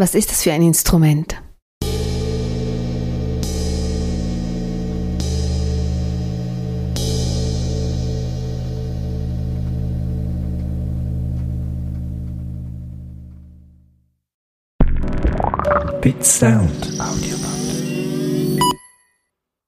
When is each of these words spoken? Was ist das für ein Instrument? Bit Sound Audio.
Was 0.00 0.14
ist 0.14 0.30
das 0.30 0.44
für 0.44 0.52
ein 0.52 0.62
Instrument? 0.62 1.42
Bit 16.00 16.24
Sound 16.24 17.00
Audio. 17.00 17.57